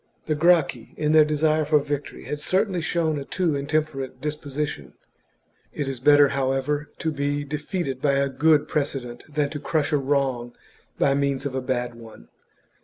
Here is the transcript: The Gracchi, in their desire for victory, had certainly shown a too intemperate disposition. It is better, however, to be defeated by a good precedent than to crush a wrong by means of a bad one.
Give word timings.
The 0.25 0.33
Gracchi, 0.33 0.95
in 0.97 1.11
their 1.11 1.23
desire 1.23 1.63
for 1.63 1.77
victory, 1.77 2.23
had 2.23 2.39
certainly 2.39 2.81
shown 2.81 3.19
a 3.19 3.23
too 3.23 3.55
intemperate 3.55 4.19
disposition. 4.19 4.93
It 5.73 5.87
is 5.87 5.99
better, 5.99 6.29
however, 6.29 6.89
to 6.97 7.11
be 7.11 7.43
defeated 7.43 8.01
by 8.01 8.13
a 8.13 8.27
good 8.27 8.67
precedent 8.67 9.23
than 9.31 9.51
to 9.51 9.59
crush 9.59 9.91
a 9.91 9.97
wrong 9.97 10.55
by 10.97 11.13
means 11.13 11.45
of 11.45 11.53
a 11.53 11.61
bad 11.61 11.93
one. 11.93 12.29